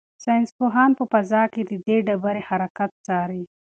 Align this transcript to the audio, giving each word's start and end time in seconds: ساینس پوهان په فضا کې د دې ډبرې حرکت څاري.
ساینس 0.23 0.49
پوهان 0.57 0.91
په 0.99 1.03
فضا 1.11 1.43
کې 1.53 1.61
د 1.69 1.71
دې 1.85 1.97
ډبرې 2.07 2.41
حرکت 2.49 2.91
څاري. 3.05 3.43